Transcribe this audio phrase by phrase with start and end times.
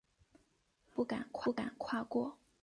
[0.03, 0.03] 我
[0.95, 1.29] 不敢
[1.77, 2.35] 跨过